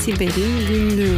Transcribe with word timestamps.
Siber'in 0.00 0.68
Günlüğü 0.68 1.16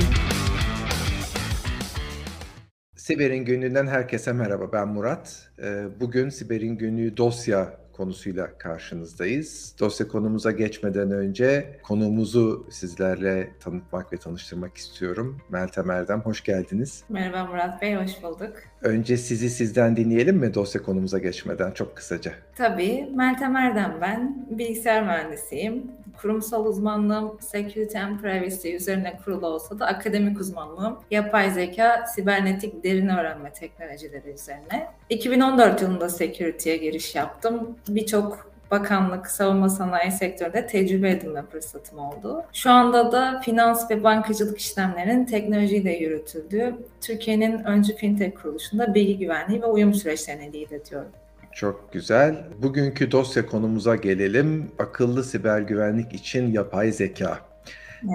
Siber'in 2.97 3.45
Günlüğü'nden 3.45 3.87
herkese 3.87 4.33
merhaba. 4.33 4.73
Ben 4.73 4.89
Murat. 4.89 5.49
Ee, 5.63 5.85
bugün 6.01 6.29
Siber'in 6.29 6.79
Günlüğü 6.79 7.17
dosya 7.17 7.77
konusuyla 7.93 8.59
karşınızdayız. 8.59 9.77
Dosya 9.81 10.09
konumuza 10.09 10.51
geçmeden 10.51 11.11
önce 11.11 11.79
konuğumuzu 11.83 12.67
sizlerle 12.71 13.51
tanıtmak 13.61 14.13
ve 14.13 14.17
tanıştırmak 14.17 14.77
istiyorum. 14.77 15.41
Meltem 15.49 15.91
Erdem, 15.91 16.21
hoş 16.21 16.45
geldiniz. 16.45 17.05
Merhaba 17.09 17.51
Murat 17.51 17.83
Bey, 17.83 17.95
hoş 17.95 18.23
bulduk. 18.23 18.53
Önce 18.83 19.17
sizi 19.17 19.51
sizden 19.51 19.97
dinleyelim 19.97 20.37
mi 20.37 20.55
dosya 20.55 20.83
konumuza 20.83 21.19
geçmeden 21.19 21.71
çok 21.71 21.97
kısaca? 21.97 22.33
Tabii, 22.57 23.09
Meltem 23.17 23.57
Erdem 23.57 23.99
ben. 24.01 24.47
Bilgisayar 24.51 25.03
mühendisiyim. 25.03 25.83
Kurumsal 26.21 26.67
uzmanlığım 26.67 27.39
Security 27.41 27.99
and 27.99 28.21
Privacy 28.21 28.75
üzerine 28.75 29.21
kurulu 29.25 29.47
olsa 29.47 29.79
da 29.79 29.87
akademik 29.87 30.41
uzmanlığım 30.41 30.99
yapay 31.11 31.51
zeka, 31.51 32.05
sibernetik 32.15 32.85
derin 32.85 33.09
öğrenme 33.09 33.53
teknolojileri 33.53 34.31
üzerine. 34.31 34.87
2014 35.11 35.83
yılında 35.83 36.09
security'ye 36.09 36.77
giriş 36.77 37.15
yaptım. 37.15 37.77
Birçok 37.89 38.53
bakanlık, 38.73 39.27
savunma 39.27 39.69
sanayi 39.69 40.13
sektöründe 40.13 40.67
tecrübe 40.67 41.11
edinme 41.11 41.43
fırsatım 41.43 41.99
oldu. 41.99 42.45
Şu 42.53 42.71
anda 42.71 43.13
da 43.13 43.41
finans 43.45 43.91
ve 43.91 44.05
bankacılık 44.05 44.59
işlemlerinin 44.59 45.25
teknolojiyle 45.25 45.97
yürütüldüğü 45.97 46.77
Türkiye'nin 47.01 47.65
öncü 47.65 47.97
fintech 47.97 48.35
kuruluşunda 48.35 48.95
bilgi 48.95 49.19
güvenliği 49.19 49.63
ve 49.63 49.67
uyum 49.67 49.95
süreçlerini 49.95 50.53
lead 50.53 50.71
ediyorum. 50.71 51.11
Çok 51.53 51.93
güzel. 51.93 52.45
Bugünkü 52.63 53.11
dosya 53.11 53.47
konumuza 53.47 53.97
gelelim. 53.97 54.71
Akıllı 54.79 55.25
siber 55.25 55.61
güvenlik 55.61 56.13
için 56.13 56.53
yapay 56.53 56.93
zeka. 56.93 57.39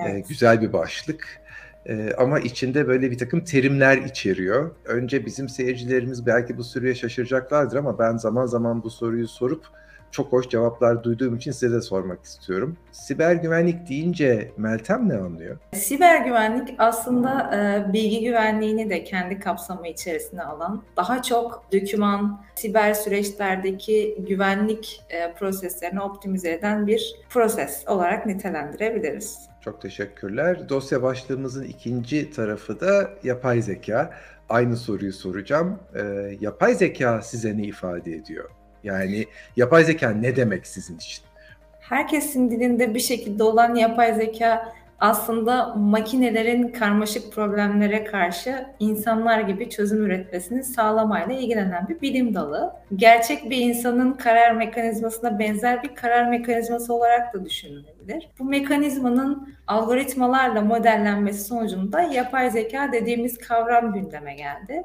Evet. 0.04 0.16
Ee, 0.16 0.24
güzel 0.30 0.62
bir 0.62 0.74
başlık. 0.74 1.42
Ee, 1.86 2.12
ama 2.18 2.40
içinde 2.40 2.88
böyle 2.88 3.12
bir 3.12 3.18
takım 3.18 3.44
terimler 3.44 3.98
içeriyor. 3.98 4.72
Önce 4.86 5.26
bizim 5.26 5.50
seyircilerimiz 5.50 6.26
belki 6.26 6.58
bu 6.58 6.64
soruya 6.64 6.96
şaşıracaklardır 6.96 7.78
ama 7.78 8.00
ben 8.00 8.18
zaman 8.18 8.46
zaman 8.46 8.84
bu 8.84 8.90
soruyu 8.90 9.28
sorup 9.28 9.66
çok 10.12 10.32
hoş 10.32 10.50
cevaplar 10.50 11.04
duyduğum 11.04 11.36
için 11.36 11.52
size 11.52 11.76
de 11.76 11.82
sormak 11.82 12.24
istiyorum. 12.24 12.78
Siber 12.92 13.36
güvenlik 13.36 13.90
deyince 13.90 14.52
Meltem 14.58 15.10
ne 15.10 15.14
anlıyor? 15.18 15.58
Siber 15.74 16.26
güvenlik 16.26 16.76
aslında 16.78 17.56
e, 17.56 17.94
bilgi 17.94 18.24
güvenliğini 18.24 18.90
de 18.90 19.04
kendi 19.04 19.40
kapsamı 19.40 19.88
içerisine 19.88 20.44
alan, 20.44 20.84
daha 20.98 21.22
çok 21.22 21.64
döküman, 21.72 22.42
siber 22.56 22.94
süreçlerdeki 22.94 24.26
güvenlik 24.28 25.02
e, 25.10 25.34
proseslerini 25.34 26.02
optimize 26.02 26.52
eden 26.52 26.88
bir 26.88 27.16
proses 27.30 27.84
olarak 27.88 28.26
nitelendirebiliriz. 28.26 29.40
Çok 29.62 29.82
teşekkürler. 29.82 30.70
Dosya 30.70 31.04
başlığımızın 31.04 31.64
ikinci 31.64 32.32
tarafı 32.32 32.80
da 32.80 33.10
yapay 33.24 33.62
zeka. 33.62 34.14
Aynı 34.50 34.78
soruyu 34.78 35.14
soracağım. 35.14 35.80
E, 35.96 36.02
yapay 36.40 36.74
zeka 36.74 37.22
size 37.22 37.58
ne 37.58 37.64
ifade 37.64 38.12
ediyor? 38.12 38.50
Yani 38.88 39.26
yapay 39.56 39.84
zeka 39.84 40.10
ne 40.10 40.36
demek 40.36 40.68
sizin 40.68 40.96
için? 40.96 41.24
Herkesin 41.80 42.52
dilinde 42.52 42.94
bir 42.94 43.00
şekilde 43.00 43.44
olan 43.44 43.76
yapay 43.76 44.14
zeka 44.14 44.74
aslında 45.00 45.76
makinelerin 45.76 46.68
karmaşık 46.68 47.34
problemlere 47.34 48.04
karşı 48.04 48.66
insanlar 48.80 49.40
gibi 49.40 49.70
çözüm 49.70 50.06
üretmesini 50.06 50.64
sağlamayla 50.64 51.36
ilgilenen 51.36 51.88
bir 51.90 52.02
bilim 52.02 52.34
dalı. 52.34 52.74
Gerçek 52.96 53.50
bir 53.50 53.58
insanın 53.58 54.14
karar 54.14 54.52
mekanizmasına 54.52 55.40
benzer 55.40 55.84
bir 55.84 55.96
karar 55.96 56.30
mekanizması 56.30 56.94
olarak 56.94 57.34
da 57.34 57.46
düşünülebilir. 57.46 58.30
Bu 58.40 58.44
mekanizmanın 58.44 59.56
algoritmalarla 59.68 60.62
modellenmesi 60.62 61.44
sonucunda 61.44 62.02
yapay 62.02 62.52
zeka 62.52 62.92
dediğimiz 62.92 63.38
kavram 63.38 63.94
gündeme 63.94 64.36
geldi. 64.36 64.84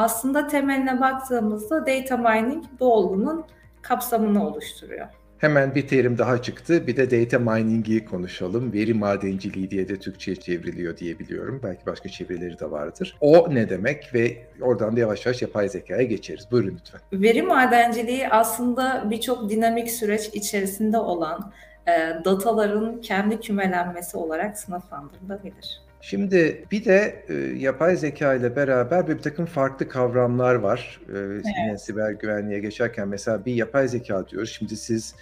Aslında 0.00 0.46
temeline 0.46 1.00
baktığımızda 1.00 1.86
data 1.86 2.16
mining 2.16 2.64
bu 2.80 2.94
olgunun 2.94 3.44
kapsamını 3.82 4.46
oluşturuyor. 4.46 5.06
Hemen 5.38 5.74
bir 5.74 5.88
terim 5.88 6.18
daha 6.18 6.42
çıktı. 6.42 6.86
Bir 6.86 6.96
de 6.96 7.10
data 7.10 7.38
mining'i 7.38 8.04
konuşalım. 8.04 8.72
Veri 8.72 8.94
madenciliği 8.94 9.70
diye 9.70 9.88
de 9.88 9.96
Türkçe'ye 9.96 10.36
çevriliyor 10.36 10.96
diye 10.96 11.18
biliyorum. 11.18 11.60
Belki 11.64 11.86
başka 11.86 12.08
çevirileri 12.08 12.58
de 12.60 12.70
vardır. 12.70 13.16
O 13.20 13.54
ne 13.54 13.70
demek 13.70 14.14
ve 14.14 14.46
oradan 14.60 14.96
da 14.96 15.00
yavaş 15.00 15.26
yavaş 15.26 15.42
yapay 15.42 15.68
zekaya 15.68 16.02
geçeriz. 16.02 16.48
Buyurun 16.50 16.78
lütfen. 16.78 17.00
Veri 17.12 17.42
madenciliği 17.42 18.28
aslında 18.28 19.10
birçok 19.10 19.50
dinamik 19.50 19.90
süreç 19.90 20.28
içerisinde 20.32 20.98
olan 20.98 21.52
e, 21.88 22.24
dataların 22.24 23.00
kendi 23.00 23.40
kümelenmesi 23.40 24.16
olarak 24.16 24.58
sınıflandırılabilir. 24.58 25.89
Şimdi 26.02 26.64
bir 26.70 26.84
de 26.84 27.24
e, 27.28 27.34
yapay 27.58 27.96
zeka 27.96 28.34
ile 28.34 28.56
beraber 28.56 29.08
bir 29.08 29.18
takım 29.18 29.46
farklı 29.46 29.88
kavramlar 29.88 30.54
var. 30.54 31.00
E, 31.08 31.18
evet. 31.18 31.44
Yine 31.58 31.78
siber 31.78 32.10
güvenliğe 32.12 32.60
geçerken 32.60 33.08
mesela 33.08 33.44
bir 33.44 33.54
yapay 33.54 33.88
zeka 33.88 34.28
diyoruz. 34.28 34.50
Şimdi 34.50 34.76
siz 34.76 35.14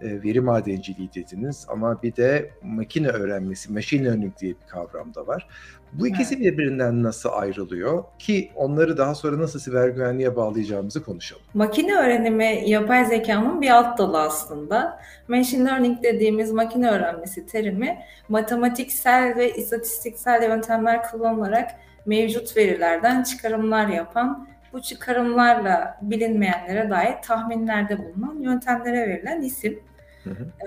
e, 0.00 0.22
veri 0.22 0.40
madenciliği 0.40 1.10
dediniz 1.14 1.66
ama 1.68 2.02
bir 2.02 2.16
de 2.16 2.50
makine 2.62 3.08
öğrenmesi, 3.08 3.72
machine 3.72 4.04
learning 4.04 4.38
diye 4.38 4.52
bir 4.52 4.66
kavram 4.68 5.14
da 5.14 5.26
var. 5.26 5.48
Bu 5.92 6.06
ikisi 6.06 6.40
birbirinden 6.40 7.02
nasıl 7.02 7.28
ayrılıyor 7.32 8.04
ki 8.18 8.50
onları 8.54 8.98
daha 8.98 9.14
sonra 9.14 9.38
nasıl 9.38 9.58
siber 9.58 9.88
güvenliğe 9.88 10.36
bağlayacağımızı 10.36 11.02
konuşalım. 11.02 11.42
Makine 11.54 11.94
öğrenimi 11.94 12.62
yapay 12.66 13.04
zekanın 13.04 13.60
bir 13.60 13.70
alt 13.70 13.98
dalı 13.98 14.20
aslında. 14.20 15.00
Machine 15.28 15.68
learning 15.68 16.02
dediğimiz 16.02 16.52
makine 16.52 16.90
öğrenmesi 16.90 17.46
terimi 17.46 17.98
matematiksel 18.28 19.36
ve 19.36 19.54
istatistiksel 19.54 20.42
yöntemler 20.42 21.10
kullanılarak 21.10 21.70
mevcut 22.06 22.56
verilerden 22.56 23.22
çıkarımlar 23.22 23.88
yapan 23.88 24.48
bu 24.72 24.82
çıkarımlarla 24.82 25.98
bilinmeyenlere 26.02 26.90
dair 26.90 27.14
tahminlerde 27.22 27.98
bulunan 27.98 28.38
yöntemlere 28.40 29.08
verilen 29.08 29.42
isim. 29.42 29.80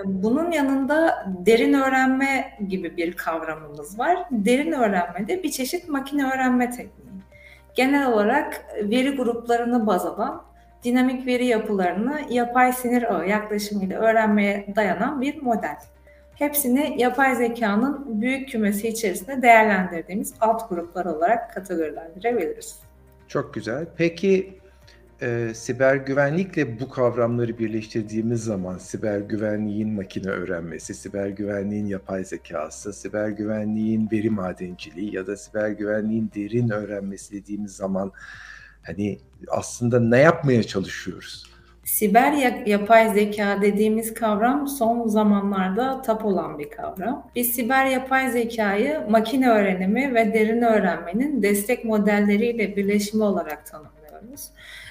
Bunun 0.06 0.52
yanında 0.52 1.26
derin 1.46 1.74
öğrenme 1.74 2.58
gibi 2.68 2.98
bir 2.98 3.14
kavramımız 3.14 4.00
var. 4.00 4.18
Derin 4.32 4.72
öğrenme 4.72 5.28
de 5.28 5.44
bir 5.44 5.52
çeşit 5.52 5.90
makine 5.90 6.26
öğrenme 6.26 6.70
tekniği. 6.70 7.10
Genel 7.76 8.08
olarak 8.08 8.66
veri 8.84 9.16
gruplarını 9.16 9.88
baz 9.88 10.06
alan, 10.06 10.44
dinamik 10.84 11.28
veri 11.28 11.46
yapılarını 11.46 12.22
yapay 12.30 12.74
sinir 12.74 13.16
ağı 13.16 13.28
yaklaşımıyla 13.28 14.00
öğrenmeye 14.00 14.68
dayanan 14.76 15.22
bir 15.22 15.42
model. 15.42 15.78
Hepsini 16.36 16.96
yapay 16.98 17.36
zekanın 17.36 18.22
büyük 18.22 18.50
kümesi 18.50 18.88
içerisinde 18.88 19.42
değerlendirdiğimiz 19.42 20.34
alt 20.42 20.70
gruplar 20.70 21.06
olarak 21.06 21.54
kategorilendirebiliriz. 21.54 22.80
Çok 23.28 23.54
güzel. 23.54 23.86
Peki 23.98 24.60
e, 25.22 25.54
siber 25.54 25.96
güvenlikle 25.96 26.80
bu 26.80 26.90
kavramları 26.90 27.58
birleştirdiğimiz 27.58 28.44
zaman 28.44 28.78
siber 28.78 29.20
güvenliğin 29.20 29.94
makine 29.94 30.30
öğrenmesi, 30.32 30.94
siber 30.94 31.28
güvenliğin 31.28 31.86
yapay 31.86 32.24
zekası, 32.24 32.94
siber 32.94 33.30
güvenliğin 33.30 34.10
veri 34.12 34.30
madenciliği 34.30 35.16
ya 35.16 35.28
da 35.28 35.38
siber 35.38 35.70
güvenliğin 35.70 36.32
derin 36.36 36.70
öğrenmesi 36.70 37.34
dediğimiz 37.34 37.76
zaman 37.76 38.12
hani 38.84 39.20
aslında 39.48 40.00
ne 40.00 40.18
yapmaya 40.18 40.64
çalışıyoruz? 40.64 41.50
Siber 41.84 42.32
yapay 42.66 43.14
zeka 43.14 43.62
dediğimiz 43.62 44.14
kavram 44.14 44.68
son 44.68 45.08
zamanlarda 45.08 46.02
tap 46.02 46.26
olan 46.26 46.60
bir 46.60 46.70
kavram. 46.70 47.28
Biz 47.36 47.50
siber 47.50 47.86
yapay 47.86 48.32
zekayı 48.32 49.02
makine 49.10 49.50
öğrenimi 49.50 50.14
ve 50.16 50.34
derin 50.34 50.62
öğrenmenin 50.62 51.42
destek 51.42 51.86
modelleriyle 51.86 52.76
birleşimi 52.76 53.24
olarak 53.24 53.66
tanımlıyoruz. 53.66 53.99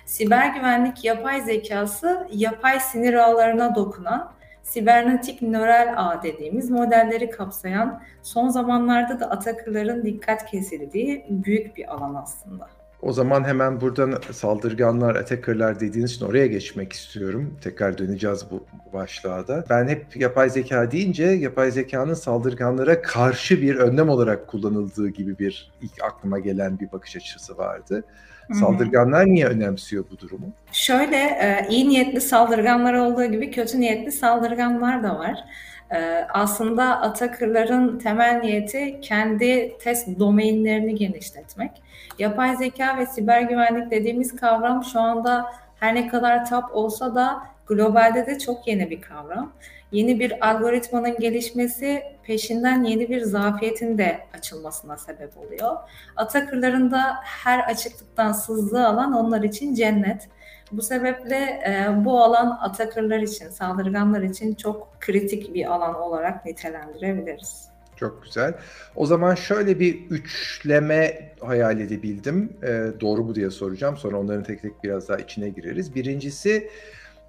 Siber 0.07 0.55
güvenlik 0.55 1.05
yapay 1.05 1.41
zekası 1.41 2.29
yapay 2.33 2.81
sinir 2.81 3.15
ağlarına 3.15 3.75
dokunan 3.75 4.33
sibernetik 4.63 5.43
nöral 5.43 5.95
ağ 5.97 6.23
dediğimiz 6.23 6.71
modelleri 6.71 7.31
kapsayan 7.31 8.03
son 8.23 8.49
zamanlarda 8.49 9.21
da 9.21 9.31
atakırların 9.31 10.05
dikkat 10.05 10.51
kesildiği 10.51 11.27
büyük 11.31 11.77
bir 11.77 11.95
alan 11.95 12.15
aslında. 12.15 12.69
O 13.03 13.13
zaman 13.13 13.45
hemen 13.45 13.81
buradan 13.81 14.15
saldırganlar, 14.33 15.17
attacker'lar 15.17 15.81
dediğiniz 15.81 16.13
için 16.13 16.27
oraya 16.27 16.47
geçmek 16.47 16.93
istiyorum. 16.93 17.55
Tekrar 17.61 17.99
döneceğiz 17.99 18.45
bu 18.51 18.67
başlığa 18.93 19.49
da. 19.49 19.65
Ben 19.71 19.89
hep 19.89 20.17
yapay 20.17 20.51
zeka 20.51 20.91
deyince 20.91 21.25
yapay 21.25 21.71
zekanın 21.71 22.15
saldırganlara 22.15 23.03
karşı 23.03 23.63
bir 23.63 23.77
önlem 23.77 24.09
olarak 24.09 24.47
kullanıldığı 24.47 25.09
gibi 25.09 25.39
bir 25.39 25.73
ilk 25.83 26.03
aklıma 26.03 26.39
gelen 26.39 26.81
bir 26.81 26.93
bakış 26.93 27.17
açısı 27.17 27.59
vardı. 27.59 28.05
Saldırganlar 28.53 29.27
niye 29.27 29.47
önemsiyor 29.47 30.05
bu 30.11 30.19
durumu? 30.19 30.47
Şöyle 30.73 31.17
e, 31.17 31.67
iyi 31.71 31.89
niyetli 31.89 32.21
saldırganlar 32.21 32.95
olduğu 32.95 33.25
gibi 33.25 33.51
kötü 33.51 33.81
niyetli 33.81 34.13
saldırganlar 34.13 35.03
da 35.03 35.19
var. 35.19 35.45
E, 35.91 36.27
aslında 36.29 37.01
Atakırların 37.01 37.99
temel 37.99 38.41
niyeti 38.41 39.01
kendi 39.01 39.79
test 39.79 40.19
domainlerini 40.19 40.95
genişletmek. 40.95 41.71
Yapay 42.19 42.57
zeka 42.57 42.99
ve 42.99 43.07
siber 43.07 43.43
güvenlik 43.43 43.91
dediğimiz 43.91 44.37
kavram 44.37 44.85
şu 44.85 45.01
anda 45.01 45.47
her 45.81 45.95
ne 45.95 46.09
kadar 46.09 46.47
tap 46.47 46.77
olsa 46.77 47.15
da 47.15 47.43
globalde 47.67 48.27
de 48.27 48.39
çok 48.39 48.69
yeni 48.69 48.91
bir 48.91 49.01
kavram. 49.01 49.53
Yeni 49.93 50.21
bir 50.21 50.49
algoritmanın 50.51 51.17
gelişmesi 51.19 52.03
peşinden 52.23 52.85
yeni 52.85 53.09
bir 53.09 53.21
zafiyetin 53.21 53.99
de 53.99 54.19
açılmasına 54.35 54.97
sebep 54.97 55.39
oluyor. 55.39 55.77
Atakırların 56.17 56.91
da 56.91 57.17
her 57.23 57.59
açıklıktan 57.71 58.33
sızdığı 58.33 58.87
alan 58.87 59.13
onlar 59.13 59.43
için 59.43 59.75
cennet. 59.75 60.29
Bu 60.73 60.83
sebeple 60.83 61.37
e, 61.37 62.05
bu 62.05 62.21
alan 62.21 62.59
atakırlar 62.61 63.19
için, 63.19 63.49
saldırganlar 63.49 64.23
için 64.23 64.55
çok 64.55 65.01
kritik 65.01 65.55
bir 65.55 65.73
alan 65.73 65.95
olarak 65.95 66.47
nitelendirebiliriz. 66.47 67.69
Çok 67.97 68.23
güzel. 68.23 68.55
O 68.97 69.07
zaman 69.07 69.35
şöyle 69.35 69.81
bir 69.81 70.11
üçleme 70.11 71.33
hayal 71.41 71.81
edebildim. 71.81 72.53
E, 72.63 73.01
doğru 73.01 73.25
mu 73.25 73.35
diye 73.35 73.51
soracağım. 73.51 73.97
Sonra 73.97 74.19
onların 74.19 74.43
tek 74.43 74.63
tek 74.63 74.85
biraz 74.85 75.09
daha 75.09 75.19
içine 75.19 75.49
gireriz. 75.49 75.95
Birincisi 75.95 76.71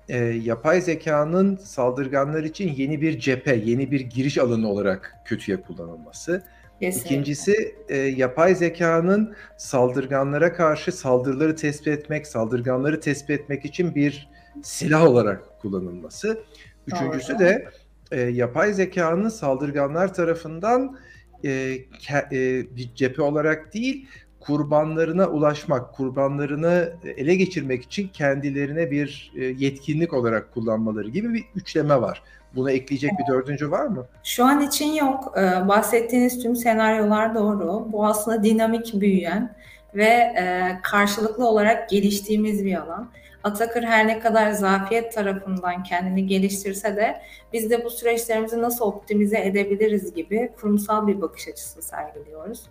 e, 0.09 0.17
yapay 0.17 0.81
zekanın 0.81 1.55
saldırganlar 1.55 2.43
için 2.43 2.73
yeni 2.73 3.01
bir 3.01 3.19
cephe, 3.19 3.55
yeni 3.55 3.91
bir 3.91 3.99
giriş 3.99 4.37
alanı 4.37 4.69
olarak 4.69 5.15
kötüye 5.25 5.61
kullanılması. 5.61 6.43
Kesinlikle. 6.79 7.09
İkincisi 7.09 7.75
e, 7.89 7.97
yapay 7.97 8.55
zekanın 8.55 9.35
saldırganlara 9.57 10.53
karşı 10.53 10.91
saldırıları 10.91 11.55
tespit 11.55 11.87
etmek, 11.87 12.27
saldırganları 12.27 12.99
tespit 12.99 13.29
etmek 13.29 13.65
için 13.65 13.95
bir 13.95 14.29
silah 14.63 15.03
olarak 15.03 15.59
kullanılması. 15.61 16.39
Üçüncüsü 16.87 17.33
Doğru. 17.33 17.39
de 17.39 17.69
e, 18.11 18.21
yapay 18.21 18.73
zekanın 18.73 19.29
saldırganlar 19.29 20.13
tarafından 20.13 20.97
e, 21.45 21.77
ke, 21.99 22.27
e, 22.31 22.75
bir 22.75 22.95
cephe 22.95 23.21
olarak 23.21 23.73
değil, 23.73 24.07
kurbanlarına 24.39 25.27
ulaşmak, 25.27 25.93
kurbanlarını 25.93 26.93
ele 27.17 27.35
geçirmek 27.35 27.83
için 27.83 28.07
kendilerine 28.07 28.91
bir 28.91 29.31
e, 29.35 29.43
yetkinlik 29.45 30.13
olarak 30.13 30.53
kullanmaları 30.53 31.09
gibi 31.09 31.33
bir 31.33 31.43
üçleme 31.55 32.01
var. 32.01 32.23
Buna 32.55 32.71
ekleyecek 32.71 33.11
bir 33.19 33.33
dördüncü 33.33 33.71
var 33.71 33.85
mı? 33.85 34.05
Şu 34.23 34.45
an 34.45 34.61
için 34.61 34.93
yok. 34.93 35.33
Ee, 35.37 35.67
bahsettiğiniz 35.67 36.43
tüm 36.43 36.55
senaryolar 36.55 37.35
doğru. 37.35 37.87
Bu 37.91 38.05
aslında 38.05 38.43
dinamik 38.43 39.01
büyüyen 39.01 39.55
ve 39.95 40.05
e, 40.05 40.71
karşılıklı 40.83 41.47
olarak 41.47 41.89
geliştiğimiz 41.89 42.65
bir 42.65 42.75
alan. 42.75 43.09
Atakır 43.43 43.83
her 43.83 44.07
ne 44.07 44.19
kadar 44.19 44.51
zafiyet 44.51 45.13
tarafından 45.13 45.83
kendini 45.83 46.27
geliştirse 46.27 46.95
de 46.95 47.21
biz 47.53 47.69
de 47.69 47.85
bu 47.85 47.89
süreçlerimizi 47.89 48.61
nasıl 48.61 48.85
optimize 48.85 49.39
edebiliriz 49.39 50.13
gibi 50.13 50.51
kurumsal 50.61 51.07
bir 51.07 51.21
bakış 51.21 51.47
açısı 51.47 51.81
sergiliyoruz. 51.81 52.63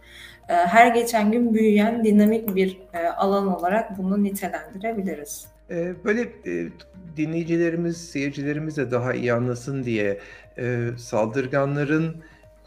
Ee, 0.48 0.54
her 0.54 0.86
geçen 0.86 1.32
gün 1.32 1.54
büyüyen 1.54 2.04
dinamik 2.04 2.54
bir 2.54 2.80
e, 2.94 3.06
alan 3.06 3.46
olarak 3.46 3.98
bunu 3.98 4.22
nitelendirebiliriz. 4.22 5.46
Ee, 5.70 5.94
böyle 6.04 6.20
e, 6.22 6.68
dinleyicilerimiz, 7.16 8.10
seyircilerimiz 8.10 8.76
de 8.76 8.90
daha 8.90 9.14
iyi 9.14 9.32
anlasın 9.32 9.84
diye 9.84 10.18
e, 10.58 10.88
saldırganların 10.98 12.16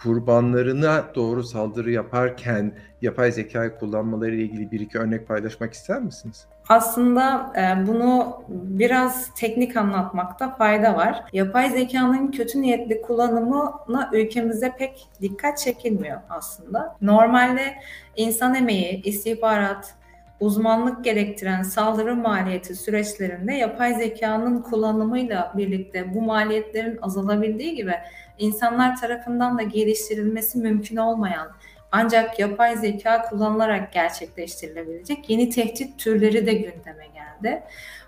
kurbanlarına 0.03 1.05
doğru 1.15 1.43
saldırı 1.43 1.91
yaparken 1.91 2.73
yapay 3.01 3.31
zekayı 3.31 3.71
kullanmaları 3.71 4.35
ile 4.35 4.43
ilgili 4.43 4.71
bir 4.71 4.79
iki 4.79 4.99
örnek 4.99 5.27
paylaşmak 5.27 5.73
ister 5.73 6.01
misiniz? 6.01 6.45
Aslında 6.69 7.53
e, 7.57 7.87
bunu 7.87 8.43
biraz 8.49 9.33
teknik 9.33 9.77
anlatmakta 9.77 10.55
fayda 10.55 10.95
var. 10.95 11.23
Yapay 11.33 11.69
zekanın 11.69 12.31
kötü 12.31 12.61
niyetli 12.61 13.01
kullanımına 13.01 14.09
ülkemizde 14.13 14.75
pek 14.77 15.07
dikkat 15.21 15.57
çekilmiyor 15.57 16.21
aslında. 16.29 16.95
Normalde 17.01 17.73
insan 18.15 18.55
emeği, 18.55 19.01
istihbarat, 19.03 19.95
uzmanlık 20.39 21.03
gerektiren 21.03 21.63
saldırı 21.63 22.15
maliyeti 22.15 22.75
süreçlerinde 22.75 23.53
yapay 23.53 23.93
zekanın 23.93 24.61
kullanımıyla 24.61 25.53
birlikte 25.57 26.13
bu 26.13 26.21
maliyetlerin 26.21 26.99
azalabildiği 27.01 27.75
gibi 27.75 27.93
insanlar 28.37 28.97
tarafından 28.97 29.57
da 29.57 29.61
geliştirilmesi 29.61 30.57
mümkün 30.57 30.97
olmayan 30.97 31.47
ancak 31.91 32.39
yapay 32.39 32.77
zeka 32.77 33.21
kullanılarak 33.21 33.93
gerçekleştirilebilecek 33.93 35.29
yeni 35.29 35.49
tehdit 35.49 35.99
türleri 35.99 36.45
de 36.45 36.53
gündeme 36.53 37.07
geldi. 37.13 37.63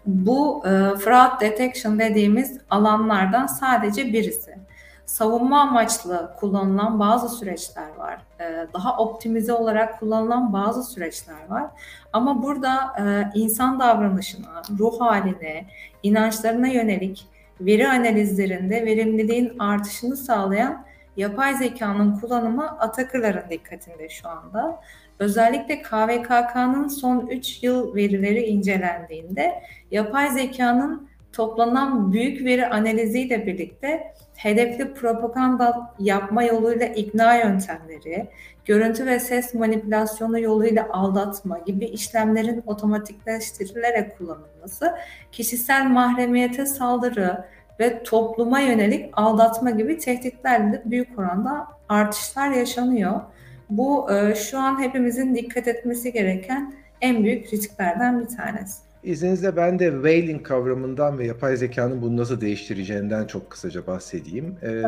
Bu 0.05 0.63
e, 0.65 0.69
fraud 0.97 1.41
detection 1.41 1.99
dediğimiz 1.99 2.57
alanlardan 2.69 3.47
sadece 3.47 4.13
birisi. 4.13 4.57
Savunma 5.05 5.61
amaçlı 5.61 6.33
kullanılan 6.39 6.99
bazı 6.99 7.29
süreçler 7.29 7.95
var. 7.97 8.21
E, 8.39 8.67
daha 8.73 8.97
optimize 8.97 9.53
olarak 9.53 9.99
kullanılan 9.99 10.53
bazı 10.53 10.83
süreçler 10.83 11.49
var. 11.49 11.65
Ama 12.13 12.43
burada 12.43 12.93
e, 12.99 13.39
insan 13.39 13.79
davranışına, 13.79 14.61
ruh 14.79 15.01
haline, 15.01 15.65
inançlarına 16.03 16.67
yönelik 16.67 17.27
veri 17.61 17.87
analizlerinde 17.87 18.85
verimliliğin 18.85 19.59
artışını 19.59 20.17
sağlayan 20.17 20.85
yapay 21.17 21.55
zekanın 21.55 22.19
kullanımı 22.19 22.79
Atakırların 22.79 23.49
dikkatinde 23.49 24.09
şu 24.09 24.29
anda. 24.29 24.81
Özellikle 25.19 25.81
KVKK'nın 25.81 26.87
son 26.87 27.27
3 27.27 27.63
yıl 27.63 27.95
verileri 27.95 28.45
incelendiğinde 28.45 29.61
yapay 29.91 30.29
zekanın 30.29 31.09
toplanan 31.33 32.13
büyük 32.13 32.45
veri 32.45 32.67
analiziyle 32.67 33.45
birlikte 33.45 34.13
hedefli 34.35 34.93
propaganda 34.93 35.93
yapma 35.99 36.43
yoluyla 36.43 36.85
ikna 36.85 37.35
yöntemleri, 37.35 38.27
görüntü 38.65 39.05
ve 39.05 39.19
ses 39.19 39.53
manipülasyonu 39.53 40.39
yoluyla 40.39 40.87
aldatma 40.91 41.59
gibi 41.59 41.85
işlemlerin 41.85 42.63
otomatikleştirilerek 42.65 44.17
kullanılması, 44.17 44.95
kişisel 45.31 45.85
mahremiyete 45.85 46.65
saldırı, 46.65 47.45
ve 47.79 48.03
topluma 48.03 48.59
yönelik 48.59 49.09
aldatma 49.13 49.69
gibi 49.69 49.97
tehditlerle 49.97 50.73
de 50.73 50.81
büyük 50.85 51.19
oranda 51.19 51.67
artışlar 51.89 52.51
yaşanıyor. 52.51 53.21
Bu 53.69 54.11
e, 54.11 54.35
şu 54.35 54.59
an 54.59 54.81
hepimizin 54.81 55.35
dikkat 55.35 55.67
etmesi 55.67 56.13
gereken 56.13 56.73
en 57.01 57.23
büyük 57.23 57.53
risklerden 57.53 58.21
bir 58.21 58.37
tanesi. 58.37 58.81
İzninizle 59.03 59.55
ben 59.55 59.79
de 59.79 59.91
whaling 59.91 60.43
kavramından 60.43 61.19
ve 61.19 61.25
yapay 61.25 61.57
zekanın 61.57 62.01
bunu 62.01 62.17
nasıl 62.17 62.41
değiştireceğinden 62.41 63.25
çok 63.25 63.49
kısaca 63.49 63.87
bahsedeyim. 63.87 64.55
Ee, 64.61 64.83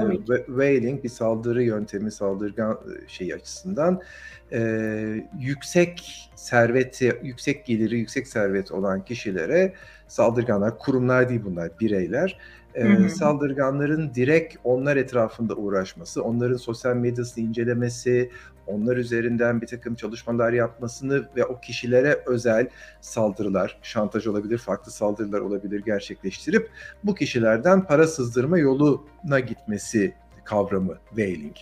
whaling 0.45 1.03
bir 1.03 1.09
saldırı 1.09 1.63
yöntemi, 1.63 2.11
saldırgan 2.11 2.79
şey 3.07 3.33
açısından 3.33 4.01
e, 4.51 4.59
yüksek 5.39 6.29
serveti, 6.35 7.19
yüksek 7.23 7.65
geliri, 7.65 7.99
yüksek 7.99 8.27
servet 8.27 8.71
olan 8.71 9.05
kişilere 9.05 9.73
saldırganlar, 10.07 10.77
kurumlar 10.77 11.29
değil 11.29 11.41
bunlar, 11.45 11.71
bireyler 11.79 12.39
e, 12.75 13.09
saldırganların 13.09 14.11
direkt 14.15 14.55
onlar 14.63 14.97
etrafında 14.97 15.55
uğraşması, 15.55 16.23
onların 16.23 16.57
sosyal 16.57 16.95
medyasını 16.95 17.43
incelemesi, 17.43 18.31
onlar 18.67 18.97
üzerinden 18.97 19.61
bir 19.61 19.67
takım 19.67 19.95
çalışmalar 19.95 20.53
yapmasını 20.53 21.29
ve 21.35 21.45
o 21.45 21.59
kişilere 21.59 22.23
özel 22.25 22.67
saldırılar, 23.01 23.79
şantaj 23.81 24.27
olabilir, 24.27 24.57
farklı 24.57 24.91
saldırılar 24.91 25.39
olabilir 25.39 25.81
gerçekleştirip 25.85 26.69
bu 27.03 27.15
kişilerden 27.15 27.85
para 27.85 28.07
sızdırma 28.07 28.57
yoluna 28.57 29.39
gitmesi 29.39 30.13
kavramı 30.45 30.97
whaling. 31.09 31.55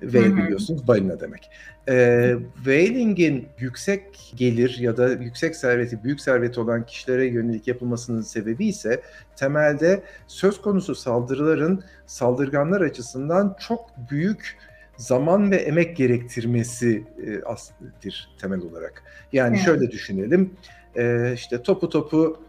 Whale 0.00 0.36
biliyorsunuz 0.36 0.88
balina 0.88 1.20
demek. 1.20 1.50
E, 1.88 2.34
whaling'in 2.56 3.48
yüksek 3.58 4.32
gelir 4.36 4.78
ya 4.80 4.96
da 4.96 5.08
yüksek 5.12 5.56
serveti, 5.56 6.04
büyük 6.04 6.20
serveti 6.20 6.60
olan 6.60 6.86
kişilere 6.86 7.26
yönelik 7.26 7.68
yapılmasının 7.68 8.20
sebebi 8.20 8.66
ise 8.66 9.02
temelde 9.36 10.02
söz 10.26 10.60
konusu 10.60 10.94
saldırıların 10.94 11.84
saldırganlar 12.06 12.80
açısından 12.80 13.56
çok 13.68 13.90
büyük 14.10 14.58
zaman 14.96 15.50
ve 15.50 15.56
emek 15.56 15.96
gerektirmesi 15.96 17.04
e, 17.26 17.42
aslıdır 17.42 18.28
temel 18.40 18.60
olarak. 18.60 19.02
Yani 19.32 19.56
evet. 19.56 19.64
şöyle 19.64 19.90
düşünelim, 19.90 20.54
e, 20.96 21.32
işte 21.34 21.62
topu 21.62 21.88
topu 21.88 22.42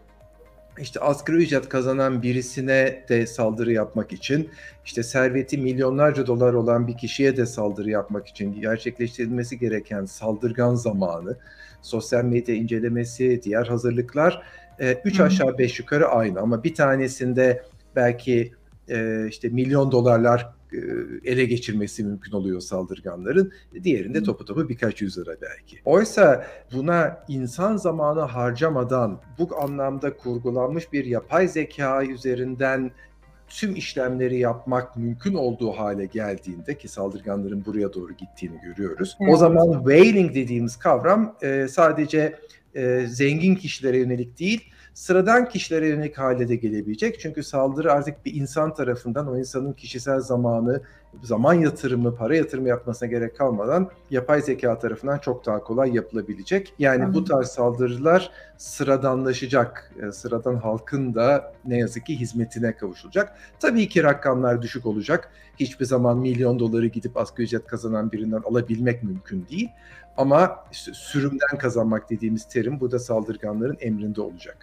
işte 0.78 1.00
asgari 1.00 1.36
ücret 1.36 1.68
kazanan 1.68 2.22
birisine 2.22 3.04
de 3.08 3.26
saldırı 3.26 3.72
yapmak 3.72 4.12
için, 4.12 4.50
işte 4.84 5.02
serveti 5.02 5.58
milyonlarca 5.58 6.26
dolar 6.26 6.54
olan 6.54 6.86
bir 6.86 6.96
kişiye 6.96 7.36
de 7.36 7.46
saldırı 7.46 7.90
yapmak 7.90 8.26
için 8.26 8.60
gerçekleştirilmesi 8.60 9.58
gereken 9.58 10.04
saldırgan 10.04 10.74
zamanı, 10.74 11.36
sosyal 11.82 12.24
medya 12.24 12.54
incelemesi, 12.54 13.40
diğer 13.42 13.66
hazırlıklar 13.66 14.42
3 15.04 15.20
e, 15.20 15.22
aşağı 15.22 15.58
5 15.58 15.78
yukarı 15.78 16.08
aynı. 16.08 16.40
Ama 16.40 16.64
bir 16.64 16.74
tanesinde 16.74 17.62
belki 17.96 18.52
e, 18.88 19.26
işte 19.28 19.48
milyon 19.48 19.92
dolarlar 19.92 20.52
ele 21.24 21.44
geçirmesi 21.44 22.04
mümkün 22.04 22.32
oluyor 22.32 22.60
saldırganların. 22.60 23.52
Diğerinde 23.82 24.22
topu 24.22 24.44
topu 24.44 24.68
birkaç 24.68 25.02
yüz 25.02 25.18
lira 25.18 25.36
belki. 25.42 25.78
Oysa 25.84 26.46
buna 26.72 27.24
insan 27.28 27.76
zamanı 27.76 28.20
harcamadan 28.20 29.20
bu 29.38 29.56
anlamda 29.62 30.16
kurgulanmış 30.16 30.92
bir 30.92 31.04
yapay 31.04 31.48
zeka 31.48 32.04
üzerinden 32.04 32.90
tüm 33.48 33.76
işlemleri 33.76 34.38
yapmak 34.38 34.96
mümkün 34.96 35.34
olduğu 35.34 35.72
hale 35.72 36.06
geldiğinde 36.06 36.78
ki 36.78 36.88
saldırganların 36.88 37.64
buraya 37.64 37.92
doğru 37.92 38.12
gittiğini 38.12 38.60
görüyoruz. 38.60 39.16
Evet. 39.20 39.34
O 39.34 39.36
zaman 39.36 39.72
whaling 39.72 40.34
dediğimiz 40.34 40.76
kavram 40.76 41.36
e, 41.42 41.68
sadece 41.68 42.38
e, 42.74 43.06
zengin 43.08 43.54
kişilere 43.54 43.98
yönelik 43.98 44.38
değil, 44.38 44.60
sıradan 44.94 45.48
kişilere 45.48 45.88
yönelik 45.88 46.18
hale 46.18 46.48
de 46.48 46.56
gelebilecek. 46.56 47.20
Çünkü 47.20 47.42
saldırı 47.42 47.92
artık 47.92 48.24
bir 48.24 48.34
insan 48.34 48.74
tarafından 48.74 49.28
o 49.28 49.38
insanın 49.38 49.72
kişisel 49.72 50.20
zamanı, 50.20 50.82
zaman 51.22 51.54
yatırımı, 51.54 52.16
para 52.16 52.36
yatırımı 52.36 52.68
yapmasına 52.68 53.08
gerek 53.08 53.36
kalmadan 53.36 53.90
yapay 54.10 54.42
zeka 54.42 54.78
tarafından 54.78 55.18
çok 55.18 55.46
daha 55.46 55.60
kolay 55.60 55.94
yapılabilecek. 55.94 56.74
Yani 56.78 57.14
bu 57.14 57.24
tarz 57.24 57.48
saldırılar 57.48 58.30
sıradanlaşacak. 58.56 59.92
E, 60.02 60.12
sıradan 60.12 60.56
halkın 60.56 61.14
da 61.14 61.54
ne 61.64 61.78
yazık 61.78 62.06
ki 62.06 62.20
hizmetine 62.20 62.76
kavuşulacak. 62.76 63.36
Tabii 63.60 63.88
ki 63.88 64.02
rakamlar 64.02 64.62
düşük 64.62 64.86
olacak. 64.86 65.30
Hiçbir 65.60 65.84
zaman 65.84 66.18
milyon 66.18 66.58
doları 66.58 66.86
gidip 66.86 67.16
asgari 67.16 67.44
ücret 67.44 67.66
kazanan 67.66 68.12
birinden 68.12 68.42
alabilmek 68.44 69.02
mümkün 69.02 69.46
değil. 69.50 69.68
Ama 70.16 70.64
işte 70.72 70.92
sürümden 70.94 71.58
kazanmak 71.58 72.10
dediğimiz 72.10 72.44
terim 72.44 72.80
burada 72.80 72.98
saldırganların 72.98 73.76
emrinde 73.80 74.20
olacak. 74.20 74.56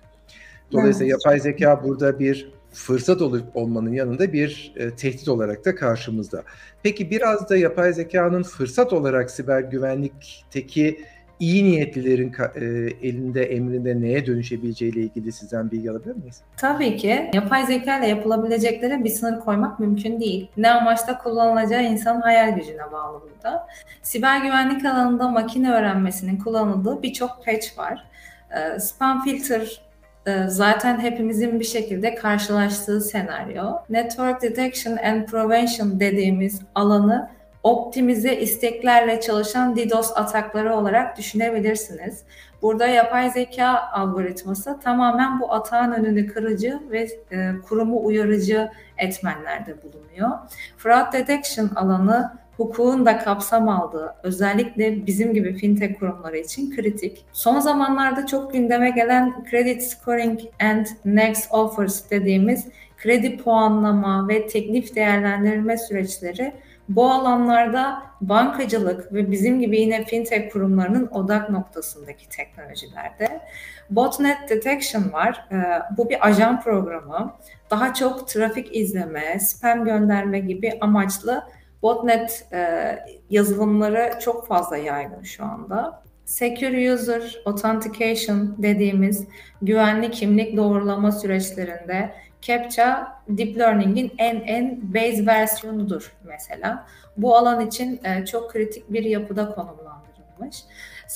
Dolayısıyla 0.72 1.12
yapay 1.12 1.40
zeka 1.40 1.84
burada 1.84 2.20
bir 2.20 2.52
fırsat 2.74 3.22
olup 3.22 3.56
olmanın 3.56 3.94
yanında 3.94 4.34
bir 4.34 4.74
e, 4.76 4.92
tehdit 4.96 5.28
olarak 5.28 5.66
da 5.66 5.76
karşımızda. 5.76 6.44
Peki 6.84 7.12
biraz 7.12 7.50
da 7.50 7.58
yapay 7.58 7.94
zekanın 7.94 8.44
fırsat 8.44 8.94
olarak 8.94 9.32
siber 9.32 9.62
güvenlikteki 9.62 11.06
iyi 11.42 11.64
niyetlilerin 11.64 12.34
e, 12.56 12.66
elinde, 13.08 13.44
emrinde 13.44 14.02
neye 14.02 14.26
dönüşebileceğiyle 14.26 15.00
ilgili 15.00 15.32
sizden 15.32 15.72
bilgi 15.72 15.92
alabilir 15.92 16.16
miyiz? 16.16 16.42
Tabii 16.58 16.98
ki. 16.98 17.30
Yapay 17.34 17.66
zeka 17.66 18.00
ile 18.00 18.08
yapılabileceklere 18.08 19.04
bir 19.04 19.10
sınır 19.10 19.40
koymak 19.40 19.80
mümkün 19.80 20.20
değil. 20.20 20.52
Ne 20.58 20.72
amaçta 20.72 21.18
kullanılacağı 21.18 21.84
insanın 21.84 22.22
hayal 22.22 22.56
gücüne 22.56 22.92
bağlı 22.92 23.22
burada. 23.22 23.68
Siber 24.02 24.42
güvenlik 24.42 24.86
alanında 24.86 25.28
makine 25.30 25.72
öğrenmesinin 25.72 26.38
kullanıldığı 26.38 27.04
birçok 27.04 27.46
patch 27.46 27.78
var. 27.78 28.04
E, 28.52 28.80
spam 28.80 29.24
filter 29.24 29.82
e, 30.28 30.48
zaten 30.48 31.00
hepimizin 31.00 31.60
bir 31.60 31.66
şekilde 31.66 32.16
karşılaştığı 32.16 33.02
senaryo. 33.02 33.66
Network 33.90 34.42
Detection 34.42 34.98
and 34.98 35.26
Prevention 35.26 36.00
dediğimiz 36.00 36.62
alanı 36.76 37.30
optimize 37.64 38.36
isteklerle 38.36 39.22
çalışan 39.22 39.76
DDoS 39.76 40.18
atakları 40.18 40.76
olarak 40.76 41.18
düşünebilirsiniz. 41.18 42.24
Burada 42.62 42.88
yapay 42.88 43.30
zeka 43.30 43.82
algoritması 43.92 44.80
tamamen 44.84 45.40
bu 45.40 45.54
atağın 45.54 45.92
önünü 45.92 46.28
kırıcı 46.28 46.80
ve 46.92 47.08
e, 47.32 47.52
kurumu 47.68 48.06
uyarıcı 48.06 48.70
etmenlerde 48.98 49.76
bulunuyor. 49.84 50.38
Fraud 50.78 51.14
Detection 51.14 51.70
alanı 51.76 52.42
hukukun 52.58 53.06
da 53.06 53.18
kapsam 53.18 53.70
aldığı 53.70 54.16
özellikle 54.24 55.06
bizim 55.06 55.34
gibi 55.34 55.54
fintech 55.54 56.00
kurumları 56.00 56.38
için 56.38 56.76
kritik. 56.76 57.26
Son 57.34 57.60
zamanlarda 57.60 58.26
çok 58.26 58.54
gündeme 58.54 58.90
gelen 58.90 59.44
Credit 59.52 59.84
Scoring 59.84 60.40
and 60.60 60.86
Next 61.06 61.54
Offers 61.54 62.10
dediğimiz 62.10 62.68
kredi 62.98 63.38
puanlama 63.38 64.28
ve 64.28 64.48
teklif 64.48 64.96
değerlendirme 64.96 65.78
süreçleri 65.78 66.54
bu 66.96 67.12
alanlarda 67.12 68.04
bankacılık 68.22 69.14
ve 69.14 69.32
bizim 69.32 69.60
gibi 69.60 69.80
yine 69.82 70.06
fintech 70.06 70.52
kurumlarının 70.54 71.08
odak 71.08 71.50
noktasındaki 71.50 72.30
teknolojilerde 72.30 73.42
botnet 73.90 74.50
detection 74.50 75.14
var. 75.14 75.46
Ee, 75.52 75.56
bu 75.98 76.10
bir 76.10 76.28
ajan 76.28 76.62
programı. 76.62 77.34
Daha 77.70 77.94
çok 77.94 78.28
trafik 78.28 78.76
izleme, 78.76 79.40
spam 79.40 79.86
gönderme 79.86 80.40
gibi 80.40 80.78
amaçlı 80.82 81.44
botnet 81.82 82.48
e, 82.54 83.00
yazılımları 83.30 84.20
çok 84.20 84.48
fazla 84.48 84.78
yaygın 84.78 85.24
şu 85.24 85.46
anda. 85.46 86.04
Secure 86.26 86.94
User 86.94 87.42
Authentication 87.46 88.56
dediğimiz 88.58 89.28
güvenli 89.62 90.12
kimlik 90.12 90.58
doğrulama 90.58 91.12
süreçlerinde 91.12 92.14
CAPTCHA 92.42 93.22
Deep 93.28 93.58
Learning'in 93.58 94.12
en 94.18 94.36
en 94.36 94.94
base 94.94 95.26
versiyonudur 95.26 96.14
mesela. 96.24 96.88
Bu 97.18 97.38
alan 97.38 97.68
için 97.68 98.00
e, 98.04 98.26
çok 98.26 98.52
kritik 98.52 98.94
bir 98.94 99.04
yapıda 99.04 99.56
konumlandırılmış. 99.56 100.58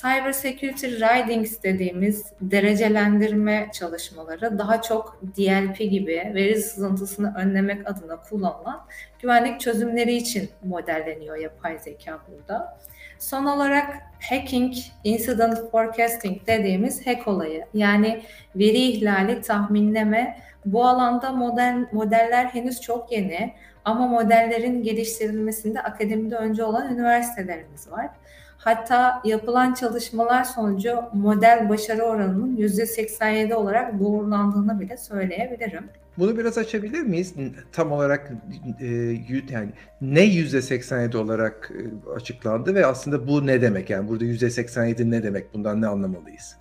Cyber 0.02 0.32
Security 0.32 0.88
Ridings 0.88 1.64
dediğimiz 1.64 2.26
derecelendirme 2.42 3.70
çalışmaları 3.74 4.60
daha 4.60 4.82
çok 4.82 5.20
DLP 5.22 5.78
gibi 5.78 6.32
veri 6.36 6.62
sızıntısını 6.62 7.34
önlemek 7.38 7.90
adına 7.90 8.22
kullanılan 8.22 8.86
güvenlik 9.20 9.60
çözümleri 9.60 10.16
için 10.16 10.50
modelleniyor 10.64 11.38
yapay 11.38 11.80
zeka 11.80 12.20
burada. 12.32 12.78
Son 13.20 13.46
olarak 13.46 13.96
hacking, 14.30 14.74
incident 15.04 15.72
forecasting 15.72 16.48
dediğimiz 16.48 17.08
hack 17.08 17.28
olayı. 17.28 17.66
Yani 17.74 18.24
veri 18.56 18.82
ihlali 18.82 19.42
tahminleme 19.42 20.38
bu 20.66 20.86
alanda 20.86 21.32
model 21.32 21.88
modeller 21.92 22.46
henüz 22.46 22.82
çok 22.82 23.12
yeni 23.12 23.54
ama 23.86 24.08
modellerin 24.08 24.84
geliştirilmesinde 24.84 25.82
akademide 25.82 26.36
önce 26.36 26.64
olan 26.64 26.94
üniversitelerimiz 26.94 27.92
var. 27.92 28.10
Hatta 28.66 29.22
yapılan 29.26 29.74
çalışmalar 29.74 30.44
sonucu 30.44 30.96
model 31.14 31.70
başarı 31.70 32.04
oranının 32.04 32.58
%87 32.58 33.54
olarak 33.54 34.00
doğrulandığını 34.00 34.80
bile 34.80 34.98
söyleyebilirim. 34.98 35.84
Bunu 36.18 36.38
biraz 36.38 36.58
açabilir 36.58 37.02
miyiz? 37.02 37.34
Tam 37.72 37.92
olarak 37.92 38.32
e, 38.82 38.86
yani 39.50 39.70
ne 40.02 40.26
%87 40.26 41.18
olarak 41.18 41.72
e, 41.74 42.12
açıklandı 42.16 42.76
ve 42.76 42.86
aslında 42.86 43.28
bu 43.28 43.48
ne 43.48 43.62
demek? 43.62 43.90
Yani 43.90 44.10
burada 44.10 44.26
%87 44.26 45.12
ne 45.12 45.24
demek? 45.24 45.54
Bundan 45.54 45.82
ne 45.82 45.88
anlamalıyız? 45.88 46.56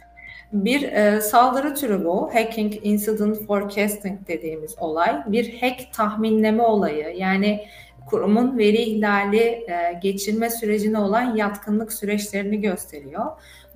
Bir 0.53 0.83
e, 0.83 1.21
saldırı 1.21 1.75
türü 1.75 2.05
bu. 2.05 2.35
Hacking 2.35 2.75
Incident 2.83 3.47
Forecasting 3.47 4.29
dediğimiz 4.29 4.79
olay. 4.79 5.23
Bir 5.27 5.61
hack 5.61 5.93
tahminleme 5.93 6.63
olayı. 6.63 7.17
Yani 7.17 7.65
kurumun 8.07 8.59
veri 8.59 8.77
ihlali 8.77 9.39
e, 9.39 9.99
geçirme 10.03 10.51
sürecine 10.51 10.99
olan 10.99 11.37
yatkınlık 11.37 11.93
süreçlerini 11.93 12.61
gösteriyor. 12.61 13.27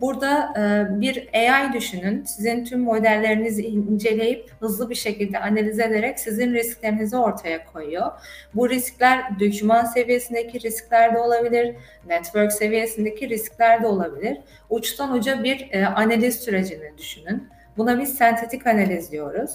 Burada 0.00 0.54
e, 0.56 1.00
bir 1.00 1.28
AI 1.34 1.72
düşünün. 1.72 2.24
Sizin 2.24 2.64
tüm 2.64 2.80
modellerinizi 2.80 3.66
inceleyip 3.66 4.50
hızlı 4.60 4.90
bir 4.90 4.94
şekilde 4.94 5.38
analiz 5.38 5.80
ederek 5.80 6.20
sizin 6.20 6.54
risklerinizi 6.54 7.16
ortaya 7.16 7.64
koyuyor. 7.64 8.12
Bu 8.54 8.70
riskler 8.70 9.40
doküman 9.40 9.84
seviyesindeki 9.84 10.60
riskler 10.60 11.14
de 11.14 11.18
olabilir, 11.18 11.74
network 12.08 12.52
seviyesindeki 12.52 13.28
riskler 13.28 13.82
de 13.82 13.86
olabilir. 13.86 14.38
Uçtan 14.70 15.12
uca 15.12 15.44
bir 15.44 15.68
e, 15.70 15.86
analiz 15.86 16.40
sürecini 16.40 16.98
düşünün. 16.98 17.48
Buna 17.78 18.00
biz 18.00 18.14
sentetik 18.14 18.66
analiz 18.66 19.12
diyoruz. 19.12 19.50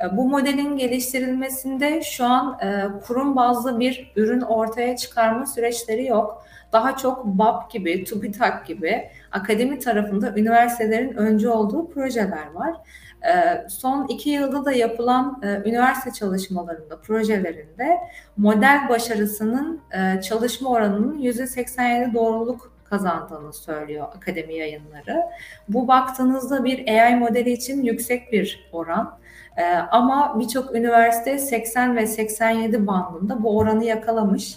E, 0.00 0.16
bu 0.16 0.28
modelin 0.28 0.76
geliştirilmesinde 0.76 2.02
şu 2.02 2.24
an 2.24 2.60
kurum 3.06 3.36
bazlı 3.36 3.80
bir 3.80 4.12
ürün 4.16 4.40
ortaya 4.40 4.96
çıkarma 4.96 5.46
süreçleri 5.46 6.06
yok 6.06 6.44
daha 6.72 6.96
çok 6.96 7.24
BAP 7.24 7.70
gibi, 7.70 8.04
TÜBİTAK 8.04 8.66
gibi 8.66 9.08
akademi 9.32 9.78
tarafında 9.78 10.34
üniversitelerin 10.36 11.14
öncü 11.14 11.48
olduğu 11.48 11.90
projeler 11.90 12.52
var. 12.54 12.74
Ee, 13.22 13.68
son 13.68 14.06
iki 14.06 14.30
yılda 14.30 14.64
da 14.64 14.72
yapılan 14.72 15.40
e, 15.42 15.68
üniversite 15.70 16.10
çalışmalarında, 16.12 17.00
projelerinde 17.00 17.98
model 18.36 18.88
başarısının 18.88 19.80
e, 19.92 20.20
çalışma 20.20 20.70
oranının 20.70 21.18
%87 21.18 22.14
doğruluk 22.14 22.77
kazandığını 22.90 23.52
söylüyor 23.52 24.06
akademi 24.16 24.54
yayınları. 24.54 25.22
Bu 25.68 25.88
baktığınızda 25.88 26.64
bir 26.64 26.88
AI 26.88 27.16
modeli 27.16 27.50
için 27.50 27.82
yüksek 27.82 28.32
bir 28.32 28.68
oran. 28.72 29.18
Ee, 29.56 29.64
ama 29.74 30.40
birçok 30.40 30.74
üniversite 30.74 31.38
80 31.38 31.96
ve 31.96 32.06
87 32.06 32.86
bandında 32.86 33.42
bu 33.42 33.58
oranı 33.58 33.84
yakalamış. 33.84 34.54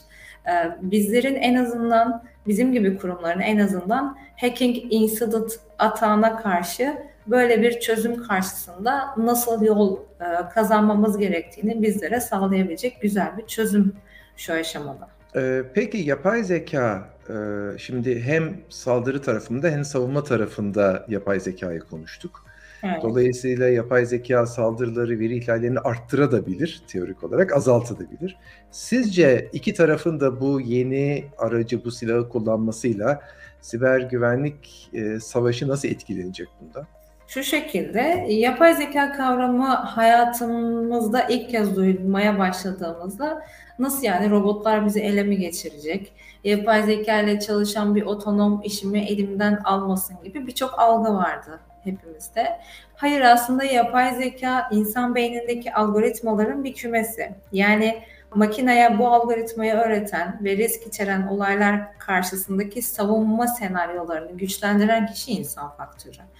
Ee, 0.48 0.52
bizlerin 0.82 1.36
en 1.36 1.56
azından 1.56 2.24
bizim 2.48 2.74
gibi 2.74 2.98
kurumların 2.98 3.40
en 3.40 3.60
azından 3.60 4.18
hacking 4.42 4.78
incident 4.90 5.60
atağına 5.80 6.38
karşı 6.38 6.98
böyle 7.28 7.62
bir 7.62 7.80
çözüm 7.80 8.24
karşısında 8.24 9.16
nasıl 9.18 9.62
yol 9.64 9.98
e, 9.98 10.50
kazanmamız 10.54 11.18
gerektiğini 11.18 11.82
bizlere 11.82 12.20
sağlayabilecek 12.20 13.02
güzel 13.02 13.38
bir 13.38 13.46
çözüm 13.46 13.96
şu 14.38 14.54
aşamada. 14.54 15.08
Ee, 15.36 15.64
peki 15.74 15.98
yapay 15.98 16.44
zeka 16.44 17.10
e, 17.30 17.34
şimdi 17.78 18.22
hem 18.22 18.62
saldırı 18.70 19.22
tarafında 19.22 19.70
hem 19.70 19.84
savunma 19.86 20.24
tarafında 20.24 21.06
yapay 21.08 21.40
zekayı 21.40 21.80
konuştuk. 21.80 22.46
Evet. 22.84 23.04
Dolayısıyla 23.04 23.70
yapay 23.70 24.06
zeka 24.06 24.46
saldırıları, 24.46 25.20
veri 25.20 25.38
ihlallerini 25.38 25.80
arttırabilir 25.80 26.82
teorik 26.88 27.24
olarak, 27.24 27.54
azaltabilir. 27.54 28.38
Sizce 28.72 29.50
iki 29.54 29.74
tarafın 29.74 30.20
da 30.20 30.42
bu 30.42 30.62
yeni 30.62 31.26
aracı, 31.38 31.86
bu 31.86 31.92
silahı 31.92 32.30
kullanmasıyla 32.30 33.22
siber 33.62 34.00
güvenlik 34.00 34.90
e, 34.94 35.20
savaşı 35.20 35.68
nasıl 35.68 35.88
etkilenecek 35.88 36.48
bunda? 36.62 36.88
Şu 37.34 37.44
şekilde, 37.44 38.26
yapay 38.30 38.74
zeka 38.76 39.12
kavramı 39.12 39.68
hayatımızda 39.68 41.24
ilk 41.24 41.50
kez 41.50 41.76
duyulmaya 41.76 42.40
başladığımızda 42.40 43.46
nasıl 43.80 44.04
yani 44.04 44.30
robotlar 44.30 44.86
bizi 44.86 45.00
ele 45.00 45.24
mi 45.24 45.38
geçirecek? 45.38 46.14
Yapay 46.44 46.84
zeka 46.84 47.20
ile 47.20 47.40
çalışan 47.40 47.96
bir 47.96 48.02
otonom 48.02 48.62
işimi 48.64 49.00
elimden 49.00 49.60
almasın 49.64 50.18
gibi 50.24 50.48
birçok 50.48 50.80
algı 50.80 51.14
vardı 51.14 51.60
hepimizde. 51.84 52.60
Hayır 52.96 53.22
aslında 53.22 53.64
yapay 53.64 54.16
zeka 54.16 54.70
insan 54.72 55.16
beynindeki 55.16 55.74
algoritmaların 55.74 56.64
bir 56.64 56.74
kümesi. 56.74 57.32
Yani 57.52 58.04
makineye 58.36 59.00
bu 59.00 59.08
algoritmayı 59.08 59.74
öğreten 59.74 60.40
ve 60.44 60.58
risk 60.58 60.88
içeren 60.88 61.28
olaylar 61.28 61.98
karşısındaki 61.98 62.82
savunma 62.82 63.48
senaryolarını 63.48 64.38
güçlendiren 64.38 65.06
kişi 65.06 65.32
insan 65.32 65.70
faktörü. 65.78 66.31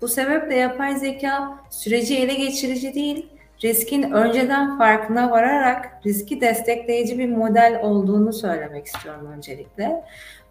Bu 0.00 0.08
sebeple 0.08 0.54
yapay 0.54 0.96
zeka 0.96 1.58
süreci 1.70 2.16
ele 2.18 2.34
geçirici 2.34 2.94
değil, 2.94 3.26
riskin 3.62 4.02
önceden 4.02 4.78
farkına 4.78 5.30
vararak 5.30 6.00
riski 6.06 6.40
destekleyici 6.40 7.18
bir 7.18 7.28
model 7.28 7.80
olduğunu 7.82 8.32
söylemek 8.32 8.86
istiyorum 8.86 9.32
öncelikle. 9.36 10.04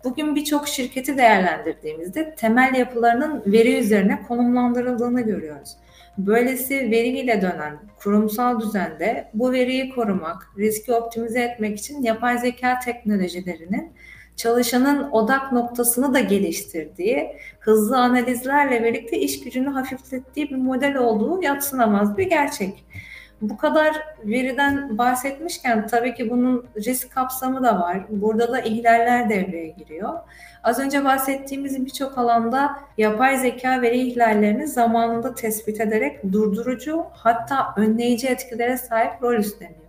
Bugün 0.03 0.35
birçok 0.35 0.67
şirketi 0.67 1.17
değerlendirdiğimizde 1.17 2.35
temel 2.35 2.75
yapılarının 2.75 3.43
veri 3.45 3.77
üzerine 3.77 4.23
konumlandırıldığını 4.27 5.21
görüyoruz. 5.21 5.75
Böylesi 6.17 6.91
veriyle 6.91 7.41
dönen 7.41 7.79
kurumsal 7.99 8.59
düzende 8.59 9.29
bu 9.33 9.51
veriyi 9.51 9.89
korumak, 9.89 10.47
riski 10.57 10.93
optimize 10.93 11.41
etmek 11.41 11.79
için 11.79 12.03
yapay 12.03 12.37
zeka 12.37 12.79
teknolojilerinin 12.79 13.93
çalışanın 14.39 15.11
odak 15.11 15.51
noktasını 15.51 16.13
da 16.13 16.19
geliştirdiği, 16.19 17.35
hızlı 17.59 17.97
analizlerle 17.97 18.83
birlikte 18.83 19.19
iş 19.19 19.43
gücünü 19.43 19.69
hafiflettiği 19.69 20.49
bir 20.49 20.55
model 20.55 20.95
olduğu 20.95 21.43
yatsınamaz 21.43 22.17
bir 22.17 22.29
gerçek. 22.29 22.85
Bu 23.41 23.57
kadar 23.57 23.95
veriden 24.25 24.97
bahsetmişken 24.97 25.87
tabii 25.87 26.13
ki 26.13 26.29
bunun 26.29 26.65
risk 26.77 27.11
kapsamı 27.11 27.63
da 27.63 27.79
var. 27.79 28.05
Burada 28.09 28.51
da 28.51 28.59
ihlaller 28.59 29.29
devreye 29.29 29.67
giriyor. 29.67 30.13
Az 30.63 30.79
önce 30.79 31.05
bahsettiğimiz 31.05 31.85
birçok 31.85 32.17
alanda 32.17 32.79
yapay 32.97 33.37
zeka 33.37 33.81
veri 33.81 33.97
ihlallerini 33.97 34.67
zamanında 34.67 35.35
tespit 35.35 35.81
ederek 35.81 36.23
durdurucu 36.31 37.05
hatta 37.13 37.73
önleyici 37.77 38.27
etkilere 38.27 38.77
sahip 38.77 39.21
rol 39.21 39.35
üstleniyor. 39.35 39.79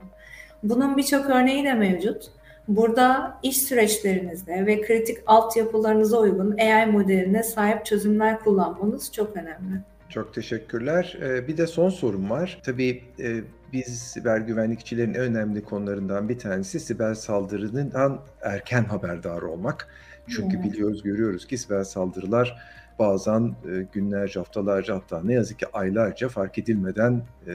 Bunun 0.62 0.96
birçok 0.96 1.30
örneği 1.30 1.64
de 1.64 1.74
mevcut. 1.74 2.39
Burada 2.70 3.38
iş 3.42 3.62
süreçlerinizde 3.62 4.66
ve 4.66 4.80
kritik 4.80 5.18
altyapılarınıza 5.26 6.18
uygun 6.18 6.58
AI 6.58 6.86
modeline 6.86 7.42
sahip 7.42 7.86
çözümler 7.86 8.40
kullanmanız 8.40 9.12
çok 9.12 9.36
önemli. 9.36 9.80
Çok 10.08 10.34
teşekkürler. 10.34 11.18
Ee, 11.22 11.48
bir 11.48 11.56
de 11.56 11.66
son 11.66 11.88
sorum 11.88 12.30
var. 12.30 12.60
Tabii 12.64 13.02
e, 13.20 13.40
biz 13.72 13.86
siber 13.86 14.38
güvenlikçilerin 14.38 15.14
en 15.14 15.20
önemli 15.20 15.64
konularından 15.64 16.28
bir 16.28 16.38
tanesi 16.38 16.80
siber 16.80 17.14
saldırından 17.14 18.20
erken 18.42 18.84
haberdar 18.84 19.42
olmak. 19.42 19.88
Çünkü 20.28 20.56
evet. 20.56 20.72
biliyoruz, 20.72 21.02
görüyoruz 21.02 21.46
ki 21.46 21.58
siber 21.58 21.84
saldırılar 21.84 22.58
bazen 23.00 23.42
e, 23.42 23.86
günlerce, 23.92 24.40
haftalarca 24.40 24.94
hatta 24.94 25.22
ne 25.24 25.34
yazık 25.34 25.58
ki 25.58 25.66
aylarca 25.72 26.28
fark 26.28 26.58
edilmeden 26.58 27.22
e, 27.46 27.52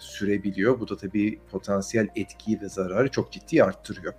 sürebiliyor. 0.00 0.80
Bu 0.80 0.88
da 0.88 0.96
tabii 0.96 1.38
potansiyel 1.50 2.08
etkiyi 2.16 2.60
ve 2.60 2.68
zararı 2.68 3.10
çok 3.10 3.32
ciddi 3.32 3.64
arttırıyor. 3.64 4.14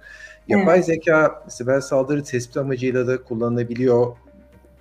Yapay 0.48 0.76
evet. 0.76 0.86
zeka 0.86 1.46
siber 1.50 1.80
saldırı 1.80 2.24
tespit 2.24 2.58
amacıyla 2.58 3.08
da 3.08 3.24
kullanılabiliyor 3.24 4.18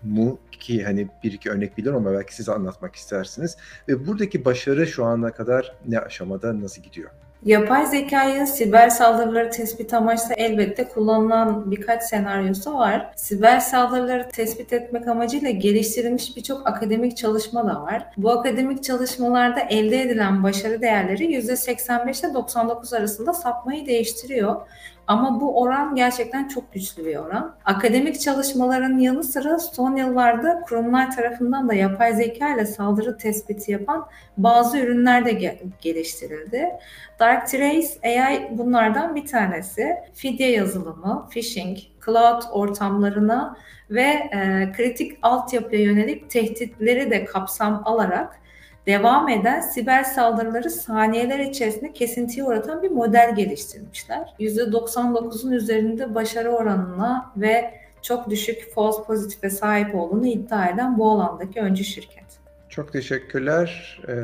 mu 0.03 0.39
ki 0.51 0.85
hani 0.85 1.09
bir 1.25 1.33
iki 1.33 1.51
örnek 1.51 1.79
biliyorum 1.79 2.07
ama 2.07 2.17
belki 2.17 2.35
siz 2.35 2.49
anlatmak 2.49 2.97
istersiniz. 2.97 3.57
Ve 3.89 4.07
buradaki 4.07 4.45
başarı 4.45 4.87
şu 4.87 5.05
ana 5.05 5.33
kadar 5.33 5.77
ne 5.89 5.99
aşamada 5.99 6.61
nasıl 6.61 6.83
gidiyor? 6.83 7.11
Yapay 7.45 7.87
zekayı 7.87 8.47
siber 8.47 8.89
saldırıları 8.89 9.51
tespit 9.51 9.95
amaçlı 9.95 10.35
elbette 10.35 10.89
kullanılan 10.89 11.71
birkaç 11.71 12.03
senaryosu 12.03 12.75
var. 12.75 13.13
Siber 13.17 13.61
saldırıları 13.61 14.29
tespit 14.29 14.73
etmek 14.73 15.09
amacıyla 15.09 15.51
geliştirilmiş 15.51 16.37
birçok 16.37 16.69
akademik 16.69 17.17
çalışma 17.17 17.67
da 17.67 17.83
var. 17.83 18.07
Bu 18.17 18.31
akademik 18.31 18.85
çalışmalarda 18.85 19.61
elde 19.61 20.03
edilen 20.03 20.43
başarı 20.43 20.83
değerleri 20.83 21.25
%85 21.25 22.27
ile 22.27 22.35
99 22.35 22.93
arasında 22.93 23.33
sapmayı 23.33 23.87
değiştiriyor. 23.87 24.57
Ama 25.07 25.41
bu 25.41 25.61
oran 25.61 25.95
gerçekten 25.95 26.49
çok 26.49 26.73
güçlü 26.73 27.05
bir 27.05 27.17
oran. 27.17 27.57
Akademik 27.65 28.21
çalışmaların 28.21 28.99
yanı 28.99 29.25
sıra 29.25 29.59
son 29.59 29.97
yıllarda 29.97 30.61
kurumlar 30.69 31.17
tarafından 31.17 31.69
da 31.69 31.75
yapay 31.75 32.15
zeka 32.15 32.55
ile 32.55 32.67
saldırı 32.67 33.19
tespiti 33.19 33.73
yapan 33.73 34.07
bazı 34.37 34.79
ürünler 34.79 35.25
de 35.25 35.59
geliştirildi. 35.81 36.69
Dark 37.21 37.49
Trace 37.49 37.89
AI 38.05 38.49
bunlardan 38.59 39.15
bir 39.15 39.27
tanesi. 39.27 39.97
Fidye 40.15 40.51
yazılımı, 40.51 41.29
phishing, 41.31 41.79
cloud 42.07 42.43
ortamlarına 42.53 43.57
ve 43.91 44.03
e, 44.03 44.73
kritik 44.77 45.19
altyapıya 45.23 45.83
yönelik 45.83 46.31
tehditleri 46.31 47.11
de 47.11 47.25
kapsam 47.25 47.83
alarak 47.85 48.41
devam 48.87 49.29
eden 49.29 49.61
siber 49.61 50.05
saldırıları 50.05 50.71
saniyeler 50.71 51.39
içerisinde 51.39 51.93
kesintiye 51.93 52.45
uğratan 52.47 52.83
bir 52.83 52.91
model 52.91 53.35
geliştirmişler. 53.37 54.35
%99'un 54.41 55.53
üzerinde 55.53 56.15
başarı 56.15 56.51
oranına 56.51 57.33
ve 57.37 57.71
çok 58.03 58.31
düşük 58.31 58.75
false 58.75 59.03
pozitife 59.03 59.51
sahip 59.51 59.95
olduğunu 59.95 60.27
iddia 60.27 60.69
eden 60.69 60.99
bu 60.99 61.11
alandaki 61.11 61.61
öncü 61.61 61.85
şirket. 61.85 62.27
Çok 62.69 62.93
teşekkürler 62.93 64.01
e, 64.09 64.15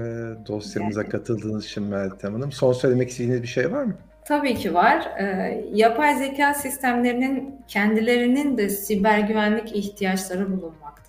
dosyamıza 0.46 1.02
evet. 1.02 1.12
katıldığınız 1.12 1.64
için 1.64 1.82
Meltem 1.82 2.32
Hanım. 2.32 2.52
Son 2.52 2.72
söylemek 2.72 3.10
istediğiniz 3.10 3.42
bir 3.42 3.46
şey 3.46 3.72
var 3.72 3.82
mı? 3.82 3.94
Tabii 4.24 4.54
ki 4.54 4.74
var. 4.74 5.08
E, 5.18 5.64
yapay 5.72 6.16
zeka 6.16 6.54
sistemlerinin 6.54 7.56
kendilerinin 7.68 8.58
de 8.58 8.68
siber 8.68 9.18
güvenlik 9.18 9.76
ihtiyaçları 9.76 10.48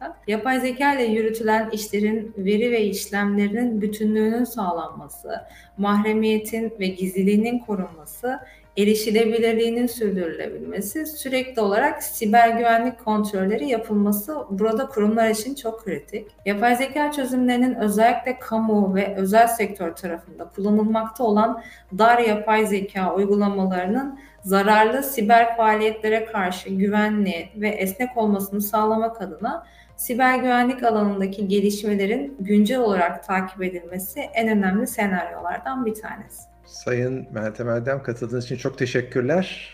bulunmakta. 0.04 0.24
Yapay 0.28 0.60
zeka 0.60 0.94
ile 0.94 1.04
yürütülen 1.04 1.70
işlerin 1.70 2.34
veri 2.38 2.72
ve 2.72 2.82
işlemlerinin 2.82 3.82
bütünlüğünün 3.82 4.44
sağlanması, 4.44 5.42
mahremiyetin 5.78 6.74
ve 6.80 6.88
gizliliğinin 6.88 7.60
korunması 7.60 8.40
erişilebilirliğinin 8.78 9.88
sürdürülebilmesi, 9.88 11.06
sürekli 11.06 11.62
olarak 11.62 12.04
siber 12.04 12.50
güvenlik 12.50 13.06
kontrolleri 13.06 13.70
yapılması 13.70 14.38
burada 14.50 14.88
kurumlar 14.88 15.30
için 15.30 15.56
çok 15.56 15.84
kritik. 15.86 16.28
Yapay 16.46 16.76
zeka 16.76 17.12
çözümlerinin 17.12 17.76
özellikle 17.76 18.40
kamu 18.40 18.96
ve 18.96 19.16
özel 19.16 19.48
sektör 19.48 19.96
tarafında 19.96 20.50
kullanılmakta 20.56 21.24
olan 21.24 21.64
dar 21.98 22.20
yapay 22.20 22.66
zeka 22.66 23.16
uygulamalarının 23.16 24.20
zararlı 24.44 25.04
siber 25.04 25.58
faaliyetlere 25.58 26.26
karşı 26.26 26.70
güvenli 26.70 27.50
ve 27.56 27.70
esnek 27.70 28.18
olmasını 28.18 28.62
sağlamak 28.62 29.22
adına 29.22 29.66
siber 29.98 30.40
güvenlik 30.40 30.84
alanındaki 30.84 31.48
gelişmelerin 31.48 32.38
güncel 32.40 32.80
olarak 32.80 33.24
takip 33.24 33.64
edilmesi 33.64 34.20
en 34.20 34.58
önemli 34.58 34.88
senaryolardan 34.88 35.86
bir 35.86 35.96
tanesi. 35.96 36.42
Sayın 36.66 37.28
Meltem 37.34 37.70
Erdem 37.70 38.04
katıldığınız 38.04 38.46
için 38.46 38.58
çok 38.58 38.78
teşekkürler. 38.78 39.74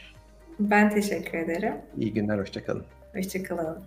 Ben 0.60 0.90
teşekkür 0.90 1.38
ederim. 1.38 1.74
İyi 1.98 2.14
günler, 2.14 2.40
hoşçakalın. 2.40 2.84
Hoşçakalın. 3.14 3.80